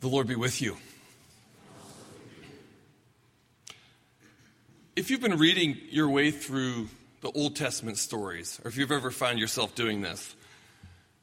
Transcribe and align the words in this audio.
The 0.00 0.08
Lord 0.08 0.26
be 0.26 0.34
with 0.34 0.62
you. 0.62 0.78
If 4.96 5.10
you've 5.10 5.20
been 5.20 5.36
reading 5.36 5.76
your 5.90 6.08
way 6.08 6.30
through 6.30 6.88
the 7.20 7.30
Old 7.32 7.54
Testament 7.54 7.98
stories, 7.98 8.58
or 8.64 8.68
if 8.68 8.78
you've 8.78 8.92
ever 8.92 9.10
found 9.10 9.38
yourself 9.38 9.74
doing 9.74 10.00
this, 10.00 10.34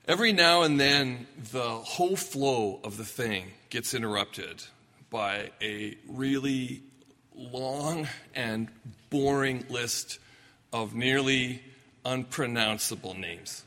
every 0.07 0.31
now 0.31 0.61
and 0.61 0.79
then 0.79 1.25
the 1.51 1.67
whole 1.67 2.15
flow 2.15 2.79
of 2.83 2.97
the 2.97 3.03
thing 3.03 3.45
gets 3.71 3.95
interrupted 3.95 4.63
by 5.09 5.49
a 5.59 5.97
really 6.07 6.83
long 7.33 8.07
and 8.35 8.67
boring 9.09 9.65
list 9.69 10.19
of 10.71 10.93
nearly 10.93 11.63
unpronounceable 12.05 13.15
names. 13.15 13.63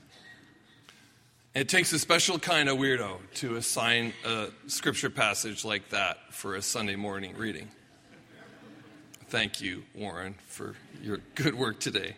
It 1.60 1.68
takes 1.68 1.92
a 1.92 1.98
special 1.98 2.38
kind 2.38 2.70
of 2.70 2.78
weirdo 2.78 3.18
to 3.34 3.56
assign 3.56 4.14
a 4.24 4.46
scripture 4.66 5.10
passage 5.10 5.62
like 5.62 5.90
that 5.90 6.32
for 6.32 6.54
a 6.54 6.62
Sunday 6.62 6.96
morning 6.96 7.36
reading. 7.36 7.68
Thank 9.28 9.60
you, 9.60 9.82
Warren, 9.94 10.36
for 10.46 10.74
your 11.02 11.18
good 11.34 11.54
work 11.54 11.78
today. 11.78 12.16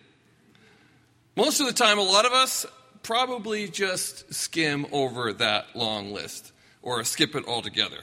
Most 1.34 1.58
of 1.58 1.66
the 1.66 1.72
time, 1.72 1.98
a 1.98 2.02
lot 2.02 2.24
of 2.24 2.30
us 2.30 2.66
probably 3.02 3.66
just 3.66 4.32
skim 4.32 4.86
over 4.92 5.32
that 5.32 5.74
long 5.74 6.12
list 6.12 6.52
or 6.80 7.02
skip 7.02 7.34
it 7.34 7.44
altogether. 7.48 7.98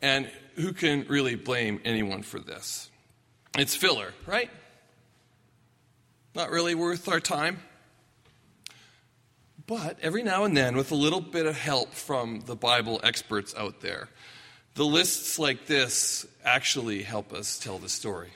And 0.00 0.30
who 0.54 0.72
can 0.72 1.04
really 1.08 1.34
blame 1.34 1.82
anyone 1.84 2.22
for 2.22 2.40
this? 2.40 2.88
It's 3.58 3.76
filler, 3.76 4.14
right? 4.26 4.48
Not 6.34 6.48
really 6.48 6.74
worth 6.74 7.06
our 7.06 7.20
time. 7.20 7.58
But 9.70 10.00
every 10.02 10.24
now 10.24 10.42
and 10.42 10.56
then, 10.56 10.76
with 10.76 10.90
a 10.90 10.96
little 10.96 11.20
bit 11.20 11.46
of 11.46 11.56
help 11.56 11.94
from 11.94 12.40
the 12.40 12.56
Bible 12.56 13.00
experts 13.04 13.54
out 13.56 13.80
there, 13.80 14.08
the 14.74 14.84
lists 14.84 15.38
like 15.38 15.66
this 15.66 16.26
actually 16.44 17.04
help 17.04 17.32
us 17.32 17.56
tell 17.56 17.78
the 17.78 17.88
story. 17.88 18.30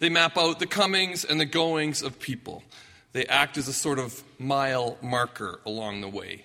They 0.00 0.08
map 0.08 0.36
out 0.36 0.58
the 0.58 0.66
comings 0.66 1.24
and 1.24 1.38
the 1.38 1.44
goings 1.44 2.02
of 2.02 2.18
people. 2.18 2.64
They 3.12 3.24
act 3.26 3.56
as 3.56 3.68
a 3.68 3.72
sort 3.72 4.00
of 4.00 4.20
mile 4.36 4.98
marker 5.00 5.60
along 5.64 6.00
the 6.00 6.08
way. 6.08 6.44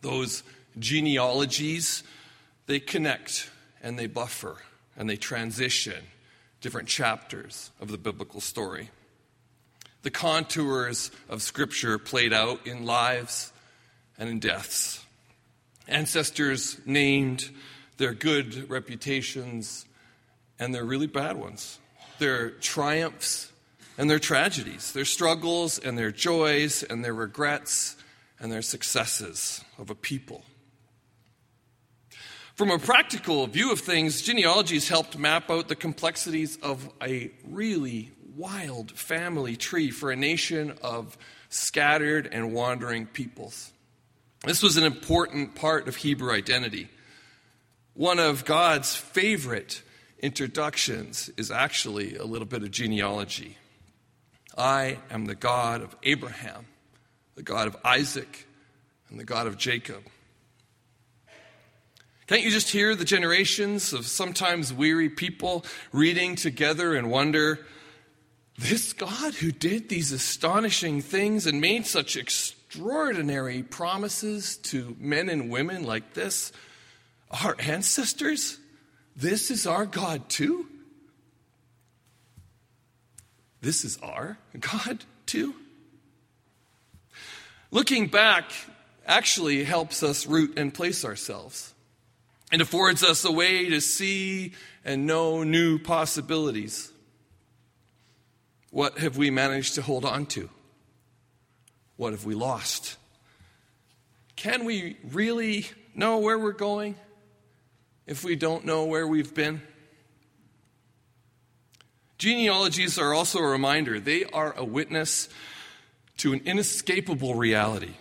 Those 0.00 0.42
genealogies, 0.76 2.02
they 2.66 2.80
connect 2.80 3.48
and 3.80 3.96
they 3.96 4.08
buffer 4.08 4.56
and 4.96 5.08
they 5.08 5.16
transition 5.16 6.02
different 6.60 6.88
chapters 6.88 7.70
of 7.80 7.92
the 7.92 7.98
biblical 7.98 8.40
story 8.40 8.90
the 10.06 10.10
contours 10.12 11.10
of 11.28 11.42
Scripture 11.42 11.98
played 11.98 12.32
out 12.32 12.64
in 12.64 12.86
lives 12.86 13.52
and 14.16 14.28
in 14.28 14.38
deaths. 14.38 15.04
Ancestors 15.88 16.78
named 16.86 17.50
their 17.96 18.14
good 18.14 18.70
reputations 18.70 19.84
and 20.60 20.72
their 20.72 20.84
really 20.84 21.08
bad 21.08 21.36
ones, 21.36 21.80
their 22.20 22.50
triumphs 22.50 23.50
and 23.98 24.08
their 24.08 24.20
tragedies, 24.20 24.92
their 24.92 25.04
struggles 25.04 25.76
and 25.80 25.98
their 25.98 26.12
joys 26.12 26.84
and 26.84 27.04
their 27.04 27.12
regrets 27.12 27.96
and 28.38 28.52
their 28.52 28.62
successes 28.62 29.64
of 29.76 29.90
a 29.90 29.96
people. 29.96 30.44
From 32.54 32.70
a 32.70 32.78
practical 32.78 33.44
view 33.48 33.72
of 33.72 33.80
things, 33.80 34.22
genealogies 34.22 34.88
helped 34.88 35.18
map 35.18 35.50
out 35.50 35.66
the 35.66 35.74
complexities 35.74 36.58
of 36.62 36.88
a 37.02 37.32
really 37.44 38.12
wild 38.36 38.92
family 38.92 39.56
tree 39.56 39.90
for 39.90 40.10
a 40.10 40.16
nation 40.16 40.74
of 40.82 41.16
scattered 41.48 42.28
and 42.30 42.52
wandering 42.52 43.06
peoples. 43.06 43.72
This 44.44 44.62
was 44.62 44.76
an 44.76 44.84
important 44.84 45.54
part 45.54 45.88
of 45.88 45.96
Hebrew 45.96 46.32
identity. 46.32 46.88
One 47.94 48.18
of 48.18 48.44
God's 48.44 48.94
favorite 48.94 49.82
introductions 50.20 51.30
is 51.38 51.50
actually 51.50 52.16
a 52.16 52.24
little 52.24 52.46
bit 52.46 52.62
of 52.62 52.70
genealogy. 52.70 53.56
I 54.56 54.98
am 55.10 55.24
the 55.24 55.34
God 55.34 55.80
of 55.80 55.96
Abraham, 56.02 56.66
the 57.36 57.42
God 57.42 57.68
of 57.68 57.76
Isaac, 57.84 58.46
and 59.08 59.18
the 59.18 59.24
God 59.24 59.46
of 59.46 59.56
Jacob. 59.56 60.02
Can't 62.26 62.42
you 62.42 62.50
just 62.50 62.70
hear 62.70 62.94
the 62.94 63.04
generations 63.04 63.92
of 63.92 64.06
sometimes 64.06 64.72
weary 64.72 65.08
people 65.08 65.64
reading 65.92 66.34
together 66.34 66.94
and 66.94 67.10
wonder 67.10 67.64
this 68.58 68.92
God 68.92 69.34
who 69.34 69.52
did 69.52 69.88
these 69.88 70.12
astonishing 70.12 71.02
things 71.02 71.46
and 71.46 71.60
made 71.60 71.86
such 71.86 72.16
extraordinary 72.16 73.62
promises 73.62 74.56
to 74.58 74.96
men 74.98 75.28
and 75.28 75.50
women 75.50 75.84
like 75.84 76.14
this, 76.14 76.52
our 77.42 77.56
ancestors, 77.58 78.58
this 79.14 79.50
is 79.50 79.66
our 79.66 79.84
God 79.84 80.28
too? 80.28 80.66
This 83.60 83.84
is 83.84 83.98
our 84.02 84.38
God 84.58 85.04
too? 85.26 85.54
Looking 87.70 88.06
back 88.06 88.44
actually 89.06 89.64
helps 89.64 90.02
us 90.02 90.26
root 90.26 90.58
and 90.58 90.72
place 90.72 91.04
ourselves. 91.04 91.74
It 92.52 92.60
affords 92.60 93.02
us 93.02 93.24
a 93.24 93.32
way 93.32 93.68
to 93.70 93.80
see 93.80 94.52
and 94.84 95.06
know 95.06 95.42
new 95.42 95.78
possibilities. 95.78 96.92
What 98.70 98.98
have 98.98 99.16
we 99.16 99.30
managed 99.30 99.74
to 99.74 99.82
hold 99.82 100.04
on 100.04 100.26
to? 100.26 100.50
What 101.96 102.12
have 102.12 102.24
we 102.24 102.34
lost? 102.34 102.96
Can 104.36 104.64
we 104.64 104.98
really 105.10 105.66
know 105.94 106.18
where 106.18 106.38
we're 106.38 106.52
going 106.52 106.94
if 108.06 108.22
we 108.22 108.36
don't 108.36 108.64
know 108.64 108.84
where 108.84 109.06
we've 109.06 109.34
been? 109.34 109.62
Genealogies 112.18 112.98
are 112.98 113.12
also 113.12 113.38
a 113.38 113.46
reminder, 113.46 114.00
they 114.00 114.24
are 114.24 114.54
a 114.56 114.64
witness 114.64 115.28
to 116.18 116.32
an 116.32 116.40
inescapable 116.44 117.34
reality 117.34 117.94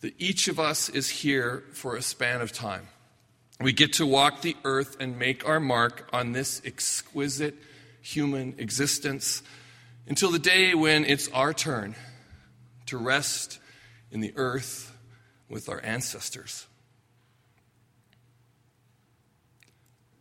that 0.00 0.14
each 0.18 0.48
of 0.48 0.58
us 0.60 0.88
is 0.88 1.08
here 1.08 1.64
for 1.72 1.96
a 1.96 2.02
span 2.02 2.40
of 2.40 2.52
time. 2.52 2.88
We 3.60 3.72
get 3.72 3.94
to 3.94 4.06
walk 4.06 4.42
the 4.42 4.56
earth 4.64 4.96
and 4.98 5.18
make 5.18 5.48
our 5.48 5.60
mark 5.60 6.08
on 6.12 6.32
this 6.32 6.60
exquisite 6.64 7.54
human 8.02 8.54
existence 8.58 9.42
until 10.06 10.30
the 10.30 10.38
day 10.38 10.74
when 10.74 11.04
it's 11.04 11.28
our 11.28 11.52
turn 11.52 11.94
to 12.86 12.98
rest 12.98 13.58
in 14.10 14.20
the 14.20 14.32
earth 14.36 14.96
with 15.48 15.68
our 15.68 15.82
ancestors. 15.82 16.66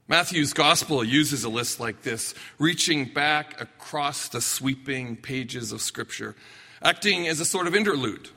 Matthew's 0.08 0.54
gospel 0.54 1.04
uses 1.04 1.44
a 1.44 1.50
list 1.50 1.80
like 1.80 2.04
this, 2.04 2.34
reaching 2.60 3.06
back 3.06 3.60
across 3.62 4.28
the 4.28 4.42
sweeping 4.42 5.16
pages 5.16 5.72
of 5.72 5.82
Scripture, 5.82 6.36
acting 6.82 7.28
as 7.28 7.40
a 7.40 7.46
sort 7.46 7.68
of 7.68 7.76
interlude, 7.76 8.30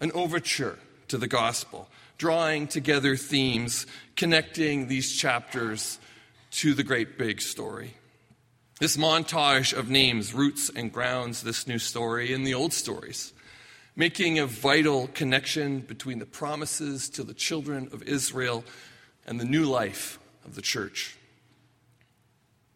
an 0.00 0.10
overture 0.12 0.78
to 1.08 1.16
the 1.16 1.28
gospel, 1.28 1.88
drawing 2.18 2.66
together 2.66 3.16
themes, 3.16 3.86
connecting 4.16 4.88
these 4.88 5.14
chapters 5.14 6.00
to 6.50 6.74
the 6.74 6.82
great 6.82 7.16
big 7.16 7.40
story. 7.40 7.94
This 8.78 8.98
montage 8.98 9.72
of 9.72 9.88
names 9.88 10.34
roots 10.34 10.68
and 10.68 10.92
grounds 10.92 11.42
this 11.42 11.66
new 11.66 11.78
story 11.78 12.34
in 12.34 12.44
the 12.44 12.52
old 12.52 12.74
stories, 12.74 13.32
making 13.94 14.38
a 14.38 14.44
vital 14.44 15.08
connection 15.14 15.80
between 15.80 16.18
the 16.18 16.26
promises 16.26 17.08
to 17.10 17.22
the 17.22 17.32
children 17.32 17.88
of 17.90 18.02
Israel 18.02 18.64
and 19.26 19.40
the 19.40 19.46
new 19.46 19.64
life 19.64 20.18
of 20.44 20.56
the 20.56 20.62
church. 20.62 21.16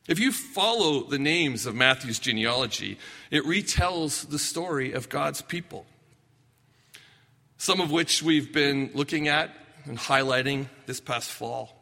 If 0.09 0.19
you 0.19 0.32
follow 0.32 1.02
the 1.02 1.19
names 1.19 1.67
of 1.67 1.75
Matthew's 1.75 2.19
genealogy, 2.19 2.99
it 3.31 3.44
retells 3.44 4.26
the 4.31 4.38
story 4.38 4.93
of 4.93 5.11
God's 5.11 5.43
people, 5.43 5.85
some 7.58 7.79
of 7.79 7.91
which 7.91 8.23
we've 8.23 8.55
been 8.55 8.91
looking 8.94 9.29
at 9.29 9.50
and 9.85 9.99
highlighting 9.99 10.69
this 10.87 10.99
past 10.99 11.31
fall. 11.31 11.80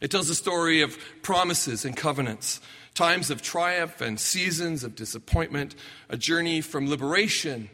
It 0.00 0.10
tells 0.10 0.30
a 0.30 0.34
story 0.34 0.82
of 0.82 0.98
promises 1.22 1.84
and 1.84 1.96
covenants, 1.96 2.60
times 2.94 3.30
of 3.30 3.42
triumph 3.42 4.00
and 4.00 4.18
seasons 4.18 4.82
of 4.82 4.96
disappointment, 4.96 5.74
a 6.08 6.16
journey 6.16 6.60
from 6.60 6.88
liberation 6.88 7.70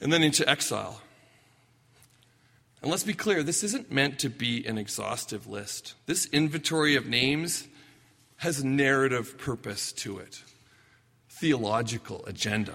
and 0.00 0.12
then 0.12 0.22
into 0.22 0.48
exile. 0.48 1.00
And 2.82 2.90
let's 2.90 3.04
be 3.04 3.14
clear, 3.14 3.42
this 3.42 3.64
isn't 3.64 3.90
meant 3.90 4.18
to 4.18 4.28
be 4.28 4.66
an 4.66 4.76
exhaustive 4.76 5.46
list. 5.46 5.94
This 6.06 6.26
inventory 6.26 6.96
of 6.96 7.06
names 7.06 7.66
has 8.36 8.60
a 8.60 8.66
narrative 8.66 9.38
purpose 9.38 9.92
to 9.92 10.18
it, 10.18 10.42
theological 11.30 12.24
agenda. 12.26 12.74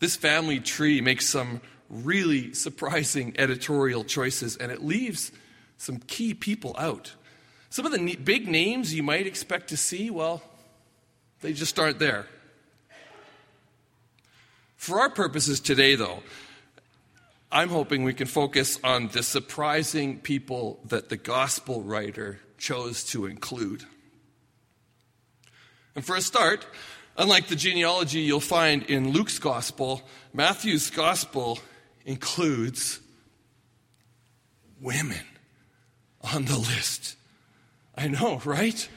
This 0.00 0.16
family 0.16 0.60
tree 0.60 1.00
makes 1.00 1.26
some 1.26 1.62
really 1.88 2.52
surprising 2.52 3.34
editorial 3.38 4.04
choices, 4.04 4.56
and 4.56 4.70
it 4.70 4.82
leaves 4.82 5.32
some 5.82 5.98
key 5.98 6.32
people 6.32 6.76
out. 6.78 7.12
Some 7.68 7.86
of 7.86 7.90
the 7.90 8.14
big 8.14 8.46
names 8.46 8.94
you 8.94 9.02
might 9.02 9.26
expect 9.26 9.70
to 9.70 9.76
see, 9.76 10.10
well, 10.10 10.40
they 11.40 11.52
just 11.52 11.76
aren't 11.76 11.98
there. 11.98 12.26
For 14.76 15.00
our 15.00 15.10
purposes 15.10 15.58
today, 15.58 15.96
though, 15.96 16.22
I'm 17.50 17.68
hoping 17.68 18.04
we 18.04 18.14
can 18.14 18.28
focus 18.28 18.78
on 18.84 19.08
the 19.08 19.24
surprising 19.24 20.20
people 20.20 20.78
that 20.84 21.08
the 21.08 21.16
gospel 21.16 21.82
writer 21.82 22.38
chose 22.58 23.02
to 23.06 23.26
include. 23.26 23.82
And 25.96 26.04
for 26.04 26.14
a 26.14 26.20
start, 26.20 26.64
unlike 27.16 27.48
the 27.48 27.56
genealogy 27.56 28.20
you'll 28.20 28.38
find 28.38 28.84
in 28.84 29.10
Luke's 29.10 29.40
gospel, 29.40 30.02
Matthew's 30.32 30.90
gospel 30.90 31.58
includes 32.04 33.00
women 34.80 35.24
on 36.22 36.44
the 36.44 36.58
list. 36.58 37.16
I 37.96 38.08
know, 38.08 38.40
right? 38.44 38.88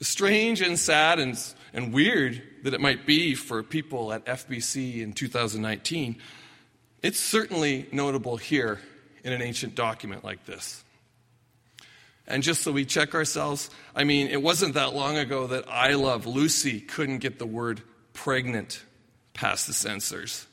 Strange 0.00 0.60
and 0.60 0.78
sad 0.78 1.18
and, 1.18 1.38
and 1.72 1.92
weird 1.92 2.42
that 2.62 2.74
it 2.74 2.80
might 2.80 3.06
be 3.06 3.34
for 3.34 3.62
people 3.62 4.12
at 4.12 4.24
FBC 4.26 5.00
in 5.00 5.12
2019. 5.12 6.16
It's 7.02 7.20
certainly 7.20 7.86
notable 7.92 8.36
here 8.36 8.80
in 9.22 9.32
an 9.32 9.42
ancient 9.42 9.74
document 9.74 10.24
like 10.24 10.44
this. 10.46 10.82
And 12.26 12.42
just 12.42 12.62
so 12.62 12.72
we 12.72 12.86
check 12.86 13.14
ourselves, 13.14 13.68
I 13.94 14.04
mean, 14.04 14.28
it 14.28 14.40
wasn't 14.40 14.74
that 14.74 14.94
long 14.94 15.18
ago 15.18 15.46
that 15.48 15.68
I 15.68 15.94
Love 15.94 16.26
Lucy 16.26 16.80
couldn't 16.80 17.18
get 17.18 17.38
the 17.38 17.46
word 17.46 17.82
pregnant 18.14 18.82
past 19.34 19.66
the 19.66 19.74
censors. 19.74 20.46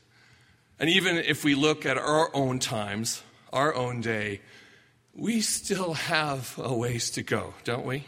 And 0.79 0.89
even 0.89 1.17
if 1.17 1.45
we 1.45 1.55
look 1.55 1.85
at 1.85 1.97
our 1.97 2.35
own 2.35 2.59
times, 2.59 3.23
our 3.53 3.73
own 3.73 4.01
day, 4.01 4.41
we 5.21 5.39
still 5.39 5.93
have 5.93 6.57
a 6.57 6.73
ways 6.73 7.11
to 7.11 7.21
go, 7.21 7.53
don't 7.63 7.85
we? 7.85 8.03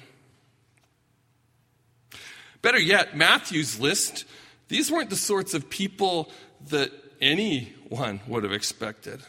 Better 2.63 2.79
yet, 2.79 3.15
Matthew's 3.15 3.79
list, 3.79 4.25
these 4.67 4.91
weren't 4.91 5.11
the 5.11 5.15
sorts 5.15 5.53
of 5.53 5.69
people 5.69 6.31
that 6.71 6.91
anyone 7.21 8.19
would 8.27 8.43
have 8.43 8.51
expected. 8.51 9.21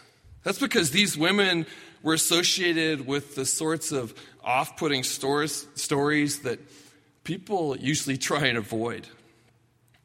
That's 0.45 0.59
because 0.59 0.93
these 0.93 1.19
women 1.19 1.67
were 2.03 2.15
associated 2.15 3.07
with 3.07 3.35
the 3.35 3.45
sorts 3.45 3.93
of 3.93 4.15
off 4.43 4.79
putting 4.79 5.03
stories, 5.03 5.67
that 6.41 6.61
people 7.23 7.77
usually 7.77 8.17
try 8.17 8.47
and 8.47 8.57
avoid. 8.57 9.07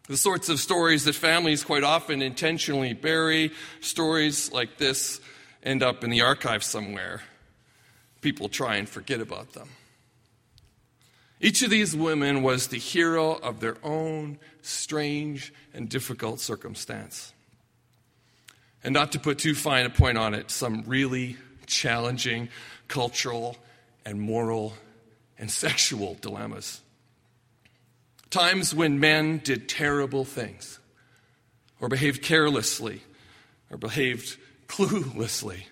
The 0.10 0.18
sorts 0.18 0.50
of 0.50 0.60
stories 0.60 1.06
that 1.06 1.16
families 1.16 1.64
quite 1.64 1.84
often 1.84 2.22
intentionally 2.22 2.94
bury. 2.94 3.54
Stories 3.80 4.52
like 4.52 4.78
this 4.78 5.22
end 5.64 5.82
up 5.82 6.04
in 6.04 6.10
the 6.10 6.24
archive 6.24 6.64
somewhere. 6.64 7.22
People 8.22 8.50
try 8.50 8.76
and 8.76 8.88
forget 8.88 9.22
about 9.22 9.54
them. 9.54 9.70
Each 11.42 11.62
of 11.62 11.70
these 11.70 11.96
women 11.96 12.44
was 12.44 12.68
the 12.68 12.78
hero 12.78 13.34
of 13.34 13.62
their 13.62 13.78
own 13.82 14.40
strange 14.62 15.54
and 15.74 15.88
difficult 15.88 16.42
circumstance. 16.42 17.34
And 18.84 18.94
not 18.94 19.14
to 19.14 19.20
put 19.20 19.40
too 19.40 19.56
fine 19.56 19.86
a 19.86 19.90
point 19.90 20.18
on 20.18 20.34
it, 20.34 20.52
some 20.52 20.84
really 20.86 21.38
challenging 21.66 22.50
cultural 22.88 23.58
and 24.06 24.20
moral 24.20 24.74
and 25.38 25.50
sexual 25.50 26.16
dilemmas. 26.16 26.82
Times 28.30 28.76
when 28.76 29.00
men 29.00 29.42
did 29.44 29.70
terrible 29.70 30.26
things, 30.26 30.80
or 31.80 31.88
behaved 31.88 32.22
carelessly, 32.22 33.02
or 33.70 33.78
behaved 33.78 34.38
cluelessly, 34.68 35.64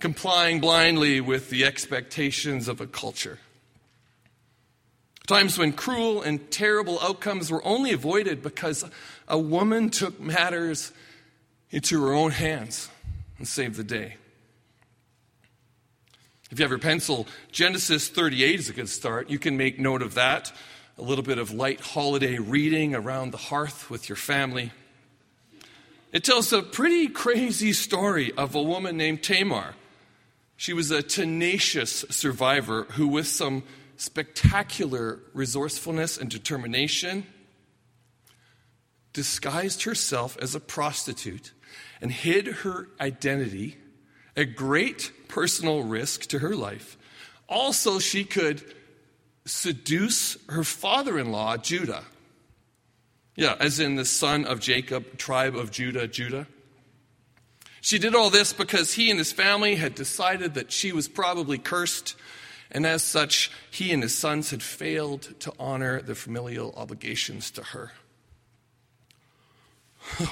complying 0.00 0.60
blindly 0.60 1.20
with 1.20 1.50
the 1.50 1.64
expectations 1.64 2.68
of 2.68 2.80
a 2.80 2.86
culture. 2.86 3.38
Times 5.26 5.58
when 5.58 5.72
cruel 5.72 6.22
and 6.22 6.50
terrible 6.50 7.00
outcomes 7.00 7.50
were 7.50 7.64
only 7.64 7.92
avoided 7.92 8.42
because 8.42 8.84
a 9.26 9.38
woman 9.38 9.90
took 9.90 10.20
matters 10.20 10.92
into 11.70 12.00
her 12.02 12.12
own 12.12 12.30
hands 12.30 12.88
and 13.38 13.48
saved 13.48 13.74
the 13.74 13.84
day. 13.84 14.16
If 16.50 16.60
you 16.60 16.62
have 16.62 16.70
your 16.70 16.78
pencil, 16.78 17.26
Genesis 17.50 18.08
38 18.08 18.60
is 18.60 18.68
a 18.68 18.72
good 18.72 18.88
start. 18.88 19.28
You 19.28 19.38
can 19.38 19.56
make 19.56 19.80
note 19.80 20.00
of 20.00 20.14
that. 20.14 20.52
A 20.96 21.02
little 21.02 21.24
bit 21.24 21.38
of 21.38 21.52
light 21.52 21.80
holiday 21.80 22.38
reading 22.38 22.94
around 22.94 23.32
the 23.32 23.36
hearth 23.36 23.90
with 23.90 24.08
your 24.08 24.16
family. 24.16 24.70
It 26.12 26.22
tells 26.22 26.52
a 26.52 26.62
pretty 26.62 27.08
crazy 27.08 27.72
story 27.72 28.32
of 28.32 28.54
a 28.54 28.62
woman 28.62 28.96
named 28.96 29.24
Tamar. 29.24 29.74
She 30.56 30.72
was 30.72 30.90
a 30.90 31.02
tenacious 31.02 32.04
survivor 32.10 32.84
who, 32.92 33.08
with 33.08 33.26
some 33.26 33.62
spectacular 33.96 35.20
resourcefulness 35.32 36.18
and 36.18 36.30
determination, 36.30 37.26
disguised 39.12 39.84
herself 39.84 40.36
as 40.40 40.54
a 40.54 40.60
prostitute 40.60 41.52
and 42.00 42.12
hid 42.12 42.46
her 42.46 42.88
identity 43.00 43.76
at 44.36 44.56
great 44.56 45.12
personal 45.28 45.82
risk 45.82 46.22
to 46.26 46.38
her 46.40 46.54
life. 46.54 46.98
Also, 47.48 47.98
she 47.98 48.24
could 48.24 48.62
seduce 49.46 50.36
her 50.48 50.64
father 50.64 51.18
in 51.18 51.32
law, 51.32 51.56
Judah. 51.56 52.04
Yeah, 53.36 53.54
as 53.60 53.80
in 53.80 53.96
the 53.96 54.04
son 54.04 54.44
of 54.44 54.60
Jacob, 54.60 55.18
tribe 55.18 55.56
of 55.56 55.70
Judah, 55.70 56.08
Judah. 56.08 56.46
She 57.86 58.00
did 58.00 58.16
all 58.16 58.30
this 58.30 58.52
because 58.52 58.94
he 58.94 59.10
and 59.10 59.18
his 59.20 59.30
family 59.30 59.76
had 59.76 59.94
decided 59.94 60.54
that 60.54 60.72
she 60.72 60.90
was 60.90 61.06
probably 61.06 61.56
cursed, 61.56 62.16
and 62.68 62.84
as 62.84 63.04
such, 63.04 63.48
he 63.70 63.92
and 63.92 64.02
his 64.02 64.12
sons 64.12 64.50
had 64.50 64.60
failed 64.60 65.38
to 65.38 65.52
honor 65.56 66.02
the 66.02 66.16
familial 66.16 66.74
obligations 66.76 67.48
to 67.52 67.62
her. 67.62 67.92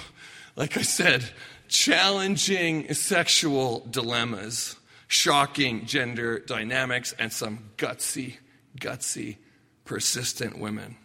like 0.57 0.77
I 0.77 0.83
said, 0.83 1.31
challenging 1.69 2.93
sexual 2.93 3.87
dilemmas, 3.89 4.75
shocking 5.07 5.87
gender 5.87 6.41
dynamics, 6.41 7.15
and 7.21 7.33
some 7.33 7.71
gutsy, 7.77 8.39
gutsy, 8.81 9.37
persistent 9.85 10.59
women. 10.59 10.97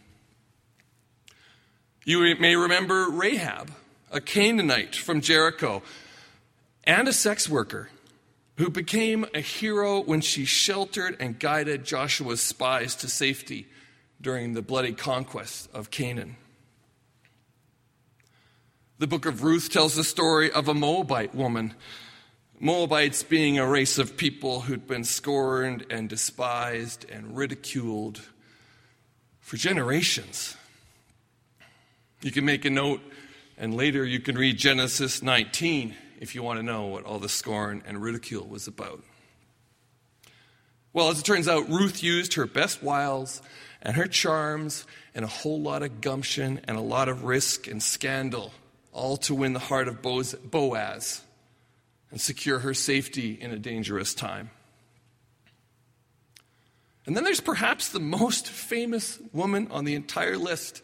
You 2.04 2.34
may 2.40 2.56
remember 2.56 3.08
Rahab, 3.08 3.70
a 4.10 4.20
Canaanite 4.20 4.96
from 4.96 5.20
Jericho, 5.20 5.84
and 6.84 7.08
a 7.08 7.12
sex 7.12 7.48
worker 7.48 7.88
who 8.56 8.70
became 8.70 9.26
a 9.34 9.40
hero 9.40 10.00
when 10.00 10.20
she 10.20 10.44
sheltered 10.44 11.16
and 11.18 11.38
guided 11.38 11.84
Joshua's 11.84 12.40
spies 12.40 12.94
to 12.96 13.08
safety 13.08 13.66
during 14.20 14.52
the 14.52 14.62
bloody 14.62 14.92
conquest 14.92 15.68
of 15.72 15.90
Canaan. 15.90 16.36
The 18.98 19.06
book 19.06 19.24
of 19.24 19.42
Ruth 19.42 19.70
tells 19.70 19.94
the 19.94 20.04
story 20.04 20.52
of 20.52 20.68
a 20.68 20.74
Moabite 20.74 21.34
woman. 21.34 21.74
Moabites 22.58 23.22
being 23.22 23.58
a 23.58 23.66
race 23.66 23.96
of 23.96 24.18
people 24.18 24.60
who'd 24.60 24.86
been 24.86 25.04
scorned 25.04 25.86
and 25.88 26.06
despised 26.06 27.06
and 27.10 27.34
ridiculed 27.34 28.20
for 29.40 29.56
generations. 29.56 30.54
You 32.20 32.30
can 32.30 32.44
make 32.44 32.66
a 32.66 32.70
note, 32.70 33.00
and 33.56 33.74
later 33.74 34.04
you 34.04 34.20
can 34.20 34.36
read 34.36 34.58
Genesis 34.58 35.22
19 35.22 35.94
if 36.20 36.34
you 36.34 36.42
want 36.42 36.58
to 36.58 36.62
know 36.62 36.86
what 36.86 37.04
all 37.04 37.18
the 37.18 37.28
scorn 37.28 37.82
and 37.86 38.00
ridicule 38.00 38.46
was 38.46 38.68
about. 38.68 39.02
Well, 40.92 41.08
as 41.08 41.18
it 41.18 41.24
turns 41.24 41.48
out, 41.48 41.68
Ruth 41.68 42.02
used 42.02 42.34
her 42.34 42.46
best 42.46 42.82
wiles 42.82 43.42
and 43.82 43.96
her 43.96 44.06
charms 44.06 44.84
and 45.14 45.24
a 45.24 45.28
whole 45.28 45.60
lot 45.60 45.82
of 45.82 46.00
gumption 46.00 46.60
and 46.64 46.76
a 46.76 46.82
lot 46.82 47.08
of 47.08 47.24
risk 47.24 47.66
and 47.66 47.82
scandal 47.82 48.52
all 48.92 49.16
to 49.16 49.34
win 49.34 49.52
the 49.52 49.58
heart 49.58 49.88
of 49.88 50.02
Boaz 50.02 51.22
and 52.10 52.20
secure 52.20 52.58
her 52.58 52.74
safety 52.74 53.38
in 53.40 53.52
a 53.52 53.58
dangerous 53.58 54.14
time. 54.14 54.50
And 57.06 57.16
then 57.16 57.24
there's 57.24 57.40
perhaps 57.40 57.88
the 57.88 58.00
most 58.00 58.48
famous 58.48 59.18
woman 59.32 59.68
on 59.70 59.84
the 59.84 59.94
entire 59.94 60.36
list 60.36 60.82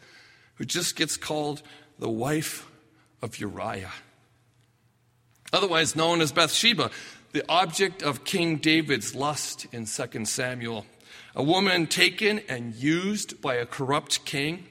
who 0.55 0.65
just 0.65 0.97
gets 0.97 1.17
called 1.17 1.63
the 1.99 2.09
wife 2.09 2.71
of 3.23 3.39
Uriah, 3.39 3.93
otherwise 5.53 5.97
known 5.97 6.21
as 6.21 6.33
Bathsheba, 6.33 6.91
the 7.33 7.45
object 7.49 8.03
of 8.03 8.25
King 8.25 8.57
David's 8.57 9.15
lust 9.15 9.67
in 9.73 9.87
2 9.87 10.25
Samuel. 10.25 10.87
A 11.35 11.43
woman 11.43 11.87
taken 11.87 12.41
and 12.49 12.75
used 12.75 13.41
by 13.43 13.57
a 13.57 13.67
corrupt 13.67 14.25
king, 14.25 14.67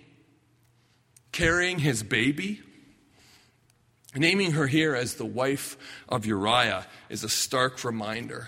carrying 1.32 1.80
his 1.80 2.02
baby 2.02 2.62
Naming 4.18 4.52
her 4.52 4.68
here 4.68 4.96
as 4.96 5.16
the 5.16 5.26
wife 5.26 5.78
of 6.08 6.26
Uriah 6.26 6.88
is 7.10 7.26
a 7.26 7.30
stark 7.30 7.84
reminder, 7.84 8.48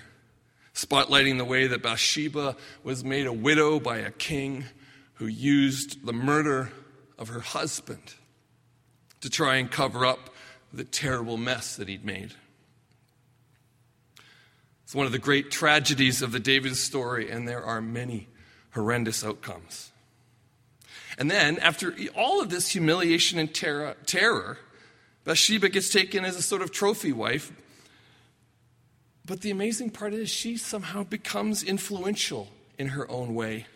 spotlighting 0.74 1.36
the 1.36 1.44
way 1.44 1.66
that 1.66 1.82
Bathsheba 1.82 2.56
was 2.82 3.04
made 3.04 3.26
a 3.26 3.32
widow 3.32 3.78
by 3.78 3.98
a 3.98 4.10
king 4.10 4.64
who 5.14 5.26
used 5.26 6.06
the 6.06 6.12
murder 6.12 6.72
of 7.18 7.28
her 7.28 7.40
husband 7.40 8.14
to 9.20 9.28
try 9.28 9.56
and 9.56 9.70
cover 9.70 10.06
up 10.06 10.30
the 10.72 10.84
terrible 10.84 11.36
mess 11.36 11.76
that 11.76 11.88
he'd 11.88 12.04
made. 12.04 12.34
It's 14.84 14.94
one 14.94 15.06
of 15.06 15.12
the 15.12 15.18
great 15.18 15.50
tragedies 15.50 16.22
of 16.22 16.32
the 16.32 16.40
David 16.40 16.76
story, 16.76 17.30
and 17.30 17.46
there 17.46 17.62
are 17.62 17.80
many 17.80 18.28
horrendous 18.70 19.24
outcomes. 19.24 19.92
And 21.18 21.30
then, 21.30 21.58
after 21.58 21.94
all 22.16 22.40
of 22.40 22.48
this 22.48 22.70
humiliation 22.70 23.38
and 23.38 23.52
terror, 23.52 23.96
terror 24.06 24.58
Bathsheba 25.24 25.68
gets 25.68 25.90
taken 25.90 26.24
as 26.24 26.36
a 26.36 26.42
sort 26.42 26.62
of 26.62 26.72
trophy 26.72 27.12
wife. 27.12 27.52
But 29.26 29.42
the 29.42 29.50
amazing 29.50 29.90
part 29.90 30.14
is 30.14 30.30
she 30.30 30.56
somehow 30.56 31.04
becomes 31.04 31.62
influential 31.62 32.48
in 32.78 32.88
her 32.88 33.10
own 33.10 33.34
way, 33.34 33.66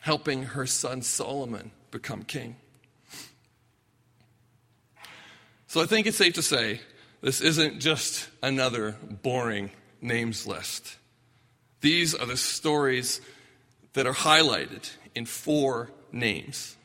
helping 0.00 0.42
her 0.42 0.66
son 0.66 1.00
Solomon 1.00 1.70
become 1.90 2.24
king. 2.24 2.56
So 5.76 5.82
I 5.82 5.84
think 5.84 6.06
it's 6.06 6.16
safe 6.16 6.32
to 6.36 6.42
say 6.42 6.80
this 7.20 7.42
isn't 7.42 7.80
just 7.80 8.30
another 8.42 8.96
boring 9.22 9.70
names 10.00 10.46
list. 10.46 10.96
These 11.82 12.14
are 12.14 12.24
the 12.24 12.38
stories 12.38 13.20
that 13.92 14.06
are 14.06 14.14
highlighted 14.14 14.90
in 15.14 15.26
four 15.26 15.90
names. 16.10 16.78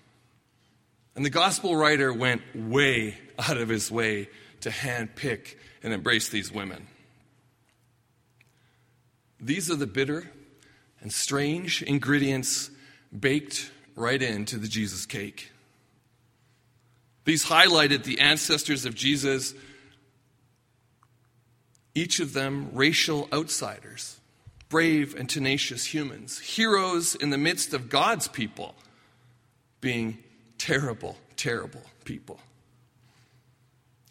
And 1.15 1.23
the 1.23 1.29
gospel 1.29 1.73
writer 1.73 2.11
went 2.11 2.41
way 2.53 3.17
out 3.39 3.55
of 3.55 3.69
his 3.69 3.89
way 3.89 4.27
to 4.59 4.69
handpick 4.69 5.55
and 5.81 5.93
embrace 5.93 6.27
these 6.27 6.51
women. 6.51 6.85
These 9.39 9.71
are 9.71 9.77
the 9.77 9.87
bitter 9.87 10.29
and 10.99 11.13
strange 11.13 11.81
ingredients 11.81 12.69
baked 13.17 13.71
right 13.95 14.21
into 14.21 14.57
the 14.57 14.67
Jesus 14.67 15.05
cake. 15.05 15.49
These 17.25 17.45
highlighted 17.45 18.03
the 18.03 18.19
ancestors 18.19 18.85
of 18.85 18.95
Jesus, 18.95 19.53
each 21.93 22.19
of 22.19 22.33
them 22.33 22.69
racial 22.73 23.27
outsiders, 23.31 24.19
brave 24.69 25.15
and 25.15 25.29
tenacious 25.29 25.85
humans, 25.85 26.39
heroes 26.39 27.15
in 27.15 27.29
the 27.29 27.37
midst 27.37 27.73
of 27.73 27.89
God's 27.89 28.27
people 28.27 28.75
being 29.81 30.17
terrible, 30.57 31.17
terrible 31.35 31.83
people. 32.05 32.39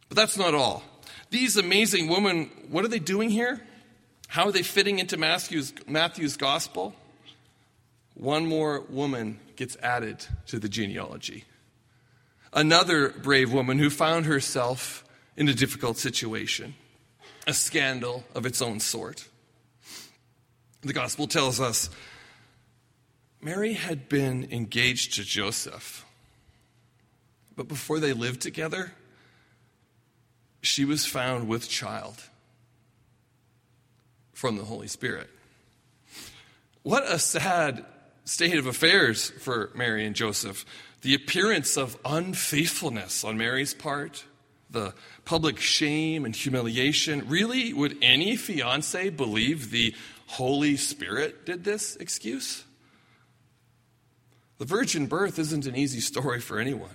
But 0.09 0.17
that's 0.17 0.37
not 0.37 0.55
all. 0.55 0.83
These 1.31 1.57
amazing 1.57 2.09
women, 2.09 2.51
what 2.69 2.85
are 2.85 2.89
they 2.89 2.99
doing 2.99 3.31
here? 3.31 3.61
How 4.29 4.47
are 4.47 4.53
they 4.53 4.63
fitting 4.63 4.99
into 4.99 5.17
Matthew's, 5.17 5.73
Matthew's 5.87 6.37
gospel? 6.37 6.95
One 8.15 8.47
more 8.47 8.83
woman 8.89 9.41
gets 9.57 9.77
added 9.83 10.25
to 10.47 10.59
the 10.59 10.69
genealogy. 10.69 11.45
Another 12.53 13.11
brave 13.11 13.53
woman 13.53 13.79
who 13.79 13.91
found 13.91 14.27
herself 14.27 15.05
in 15.37 15.49
a 15.49 15.55
difficult 15.55 15.97
situation, 15.97 16.75
a 17.47 17.55
scandal 17.55 18.25
of 18.35 18.45
its 18.45 18.61
own 18.61 18.81
sort. 18.81 19.29
The 20.83 20.93
gospel 20.93 21.27
tells 21.27 21.61
us 21.61 21.91
Mary 23.41 23.75
had 23.75 24.09
been 24.09 24.49
engaged 24.51 25.15
to 25.15 25.25
Joseph, 25.25 26.05
but 27.57 27.69
before 27.69 28.01
they 28.01 28.13
lived 28.13 28.41
together, 28.41 28.93
she 30.63 30.85
was 30.85 31.07
found 31.07 31.49
with 31.49 31.69
child 31.69 32.17
from 34.33 34.57
the 34.57 34.65
Holy 34.65 34.89
Spirit. 34.89 35.29
What 36.83 37.05
a 37.05 37.19
sad 37.19 37.85
state 38.25 38.57
of 38.57 38.67
affairs 38.67 39.31
for 39.31 39.71
Mary 39.75 40.07
and 40.07 40.17
Joseph. 40.17 40.65
The 41.03 41.15
appearance 41.15 41.77
of 41.77 41.97
unfaithfulness 42.05 43.25
on 43.25 43.39
Mary's 43.39 43.73
part, 43.73 44.25
the 44.71 44.95
public 45.25 45.59
shame 45.59 46.25
and 46.25 46.37
humiliation. 46.37 47.29
Really, 47.29 47.73
would 47.73 47.97
any 48.03 48.37
fiance 48.37 49.11
believe 49.11 49.71
the 49.71 49.95
Holy 50.27 50.77
Spirit 50.77 51.47
did 51.47 51.65
this 51.65 51.97
excuse? 51.97 52.65
The 54.59 54.67
virgin 54.67 55.07
birth 55.07 55.39
isn't 55.39 55.67
an 55.67 55.75
easy 55.75 56.01
story 56.01 56.41
for 56.41 56.59
anyone. 56.59 56.91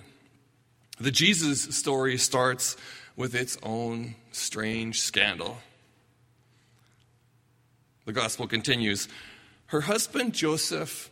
The 0.98 1.10
Jesus 1.10 1.62
story 1.76 2.16
starts 2.16 2.76
with 3.16 3.34
its 3.34 3.58
own 3.62 4.14
strange 4.30 5.00
scandal. 5.00 5.58
The 8.04 8.12
gospel 8.12 8.46
continues 8.46 9.08
Her 9.66 9.82
husband 9.82 10.32
Joseph, 10.32 11.10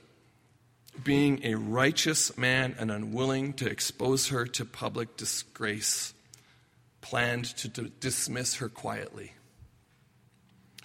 being 1.03 1.41
a 1.45 1.55
righteous 1.55 2.37
man 2.39 2.75
and 2.79 2.91
unwilling 2.91 3.53
to 3.55 3.69
expose 3.69 4.29
her 4.29 4.47
to 4.47 4.65
public 4.65 5.17
disgrace, 5.17 6.15
planned 7.01 7.45
to 7.57 7.69
d- 7.69 7.93
dismiss 8.01 8.57
her 8.57 8.69
quietly. 8.69 9.33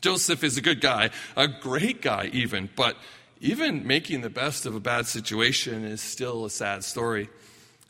Joseph 0.01 0.43
is 0.43 0.57
a 0.57 0.61
good 0.61 0.81
guy, 0.81 1.09
a 1.35 1.47
great 1.47 2.01
guy, 2.01 2.29
even, 2.31 2.69
but 2.75 2.95
even 3.41 3.85
making 3.85 4.21
the 4.21 4.29
best 4.29 4.65
of 4.65 4.75
a 4.75 4.79
bad 4.79 5.05
situation 5.05 5.83
is 5.83 6.01
still 6.01 6.45
a 6.45 6.49
sad 6.49 6.83
story. 6.83 7.29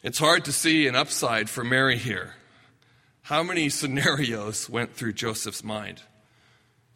It's 0.03 0.19
hard 0.19 0.45
to 0.45 0.51
see 0.51 0.88
an 0.88 0.95
upside 0.95 1.49
for 1.49 1.63
Mary 1.63 1.97
here. 1.97 2.35
How 3.23 3.43
many 3.43 3.69
scenarios 3.69 4.69
went 4.69 4.95
through 4.95 5.13
Joseph's 5.13 5.63
mind? 5.63 6.01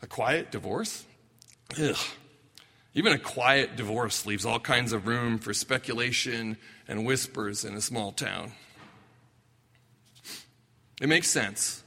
A 0.01 0.08
quiet 0.08 0.51
divorce? 0.51 1.06
Ugh. 1.80 1.96
Even 2.96 3.14
a 3.14 3.18
quiet 3.18 3.76
divorce 3.76 4.26
leaves 4.26 4.46
all 4.46 4.60
kinds 4.60 4.94
of 4.94 5.08
room 5.08 5.40
for 5.40 5.54
speculation 5.54 6.58
and 6.88 7.06
whispers 7.06 7.66
in 7.66 7.74
a 7.74 7.82
small 7.82 8.12
town. 8.12 8.52
It 11.02 11.10
makes 11.10 11.30
sense 11.30 11.84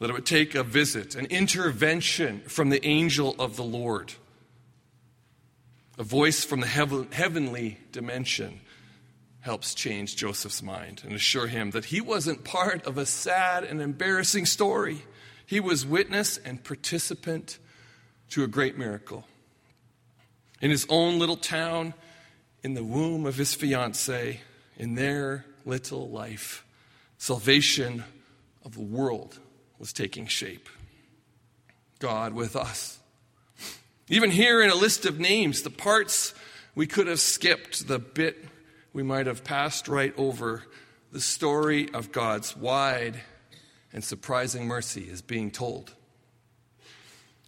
that 0.00 0.10
it 0.10 0.12
would 0.12 0.26
take 0.26 0.54
a 0.54 0.62
visit, 0.62 1.14
an 1.14 1.26
intervention 1.26 2.40
from 2.40 2.70
the 2.70 2.84
angel 2.84 3.34
of 3.38 3.56
the 3.56 3.64
Lord, 3.64 4.14
a 5.98 6.04
voice 6.04 6.44
from 6.44 6.60
the 6.60 6.66
heavenly 6.66 7.78
dimension 7.90 8.60
helps 9.40 9.74
change 9.74 10.16
Joseph's 10.16 10.62
mind 10.62 11.02
and 11.04 11.12
assure 11.12 11.46
him 11.46 11.70
that 11.70 11.86
he 11.86 12.00
wasn't 12.00 12.44
part 12.44 12.86
of 12.86 12.98
a 12.98 13.06
sad 13.06 13.64
and 13.64 13.80
embarrassing 13.80 14.46
story. 14.46 15.02
He 15.46 15.58
was 15.58 15.86
witness 15.86 16.36
and 16.38 16.62
participant 16.62 17.58
to 18.30 18.44
a 18.44 18.46
great 18.46 18.76
miracle. 18.76 19.24
In 20.60 20.70
his 20.70 20.86
own 20.88 21.18
little 21.18 21.36
town, 21.36 21.94
in 22.62 22.74
the 22.74 22.84
womb 22.84 23.26
of 23.26 23.36
his 23.36 23.54
fiancee, 23.54 24.40
in 24.76 24.94
their 24.94 25.44
little 25.64 26.08
life, 26.08 26.64
salvation 27.18 28.04
of 28.64 28.74
the 28.74 28.82
world 28.82 29.38
was 29.78 29.92
taking 29.92 30.26
shape. 30.26 30.68
God 31.98 32.32
with 32.32 32.56
us. 32.56 32.98
Even 34.08 34.30
here 34.30 34.62
in 34.62 34.70
a 34.70 34.74
list 34.74 35.04
of 35.04 35.20
names, 35.20 35.62
the 35.62 35.70
parts 35.70 36.34
we 36.74 36.86
could 36.86 37.06
have 37.06 37.20
skipped, 37.20 37.86
the 37.86 37.98
bit 37.98 38.44
we 38.92 39.02
might 39.02 39.26
have 39.26 39.44
passed 39.44 39.88
right 39.88 40.14
over 40.16 40.64
the 41.12 41.20
story 41.20 41.92
of 41.92 42.12
God's 42.12 42.56
wide 42.56 43.20
and 43.92 44.02
surprising 44.02 44.66
mercy 44.66 45.02
is 45.02 45.22
being 45.22 45.50
told. 45.50 45.94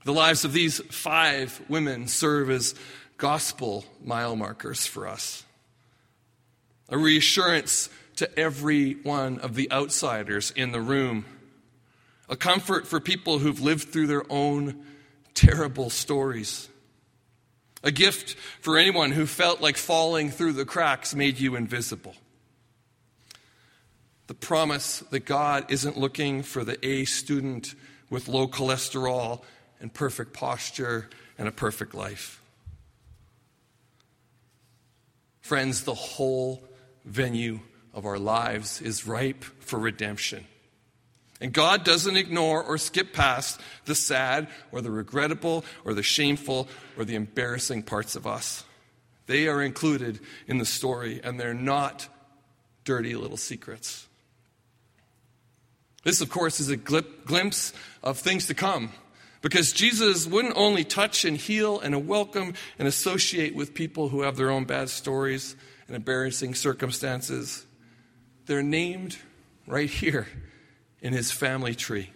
The 0.04 0.12
lives 0.12 0.45
of 0.45 0.52
these 0.52 0.80
five 0.90 1.61
women 1.69 2.09
serve 2.09 2.50
as 2.50 2.75
gospel 3.19 3.85
mile 4.02 4.35
markers 4.35 4.87
for 4.87 5.07
us. 5.07 5.45
A 6.88 6.97
reassurance 6.97 7.90
to 8.16 8.38
every 8.38 8.95
one 8.95 9.38
of 9.38 9.54
the 9.54 9.71
outsiders 9.71 10.50
in 10.52 10.73
the 10.73 10.80
room. 10.80 11.26
A 12.28 12.37
comfort 12.37 12.87
for 12.87 12.99
people 12.99 13.38
who've 13.38 13.61
lived 13.61 13.88
through 13.90 14.07
their 14.07 14.25
own 14.30 14.85
terrible 15.35 15.90
stories. 15.90 16.69
A 17.83 17.90
gift 17.90 18.35
for 18.61 18.78
anyone 18.78 19.11
who 19.12 19.26
felt 19.26 19.61
like 19.61 19.76
falling 19.76 20.30
through 20.30 20.52
the 20.52 20.64
cracks 20.64 21.14
made 21.14 21.38
you 21.38 21.57
invisible. 21.57 22.14
The 24.26 24.35
promise 24.35 25.00
that 25.11 25.25
God 25.25 25.71
isn't 25.71 25.99
looking 25.99 26.42
for 26.42 26.64
the 26.64 26.85
A 26.87 27.04
student 27.04 27.75
with 28.11 28.28
low 28.28 28.49
cholesterol 28.49 29.42
and 29.81 29.93
perfect 29.93 30.33
posture 30.33 31.09
and 31.39 31.49
a 31.49 31.53
perfect 31.53 31.95
life. 31.95 32.43
Friends, 35.41 35.85
the 35.85 35.95
whole 35.95 36.63
venue 37.05 37.61
of 37.93 38.07
our 38.07 38.19
lives 38.19 38.81
is 38.81 39.07
ripe 39.07 39.43
for 39.43 39.79
redemption. 39.79 40.45
And 41.41 41.53
God 41.53 41.85
doesn't 41.85 42.17
ignore 42.17 42.63
or 42.63 42.77
skip 42.77 43.15
past 43.15 43.61
the 43.87 43.95
sad 43.95 44.49
or 44.71 44.83
the 44.83 44.91
regrettable 44.91 45.65
or 45.85 45.95
the 45.95 46.03
shameful 46.03 46.69
or 46.99 47.05
the 47.05 47.15
embarrassing 47.15 47.83
parts 47.83 48.15
of 48.15 48.27
us. 48.27 48.65
They 49.27 49.49
are 49.49 49.63
included 49.63 50.21
in 50.47 50.59
the 50.59 50.67
story, 50.67 51.21
and 51.23 51.41
they're 51.41 51.55
not 51.55 52.09
dirty 52.85 53.15
little 53.15 53.37
secrets. 53.37 54.07
This, 56.03 56.21
of 56.21 56.29
course, 56.31 56.61
is 56.61 56.69
a 56.69 56.77
glimpse 56.77 57.73
of 58.03 58.19
things 58.19 58.47
to 58.47 58.55
come. 58.55 58.93
Because 59.42 59.73
Jesus 59.73 60.26
wouldn't 60.26 60.56
only 60.56 60.85
touch 60.85 61.25
and 61.25 61.37
heal 61.37 61.80
and 61.80 62.06
welcome 62.06 62.54
and 62.78 62.87
associate 62.87 63.54
with 63.54 63.73
people 63.73 64.09
who 64.09 64.23
have 64.23 64.37
their 64.37 64.50
own 64.50 64.64
bad 64.64 64.90
stories 64.90 65.56
and 65.87 65.97
embarrassing 65.97 66.54
circumstances. 66.54 67.64
They're 68.47 68.62
named 68.62 69.16
right 69.66 69.88
here 69.88 70.28
in 71.00 71.12
his 71.12 71.32
family 71.32 71.75
tree. 71.75 72.11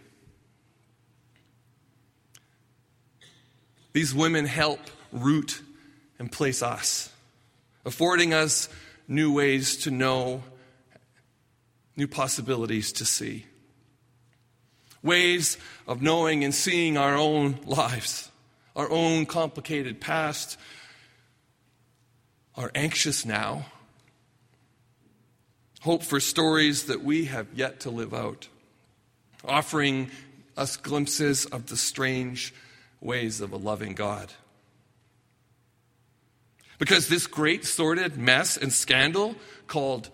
These 3.94 4.14
women 4.14 4.44
help 4.44 4.80
root 5.12 5.62
and 6.18 6.30
place 6.30 6.62
us, 6.62 7.10
affording 7.86 8.34
us 8.34 8.68
new 9.06 9.32
ways 9.32 9.76
to 9.78 9.90
know 9.90 10.42
new 11.96 12.08
possibilities 12.08 12.92
to 12.94 13.04
see, 13.04 13.46
ways 15.04 15.58
of 15.86 16.02
knowing 16.02 16.42
and 16.42 16.54
seeing 16.54 16.96
our 16.96 17.14
own 17.14 17.58
lives, 17.64 18.30
our 18.74 18.90
own 18.90 19.26
complicated 19.26 20.00
past, 20.00 20.58
our 22.56 22.72
anxious 22.74 23.24
now, 23.24 23.66
hope 25.82 26.02
for 26.02 26.18
stories 26.18 26.84
that 26.84 27.04
we 27.04 27.26
have 27.26 27.46
yet 27.54 27.80
to 27.80 27.90
live 27.90 28.14
out, 28.14 28.48
offering 29.44 30.10
us 30.56 30.76
glimpses 30.76 31.44
of 31.46 31.66
the 31.66 31.76
strange 31.76 32.54
ways 33.00 33.40
of 33.40 33.52
a 33.52 33.56
loving 33.56 33.92
God. 33.92 34.32
Because 36.78 37.08
this 37.08 37.26
great 37.26 37.64
sordid 37.64 38.16
mess 38.16 38.56
and 38.56 38.72
scandal 38.72 39.36
called 39.66 40.08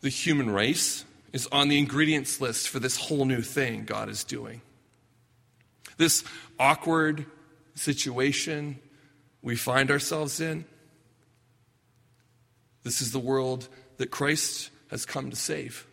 the 0.00 0.08
human 0.08 0.50
race 0.50 1.04
is 1.32 1.46
on 1.50 1.68
the 1.68 1.78
ingredients 1.78 2.40
list 2.40 2.68
for 2.68 2.78
this 2.78 2.96
whole 2.96 3.24
new 3.24 3.42
thing 3.42 3.84
God 3.84 4.08
is 4.08 4.24
doing. 4.24 4.60
This 5.96 6.24
awkward 6.58 7.26
situation 7.74 8.78
we 9.40 9.56
find 9.56 9.90
ourselves 9.90 10.40
in, 10.40 10.64
this 12.84 13.00
is 13.00 13.12
the 13.12 13.18
world 13.18 13.68
that 13.96 14.10
Christ 14.10 14.70
has 14.90 15.06
come 15.06 15.30
to 15.30 15.36
save. 15.36 15.86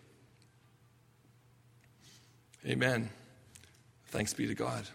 Amen. 2.65 3.09
Thanks 4.07 4.33
be 4.33 4.47
to 4.47 4.55
God. 4.55 4.85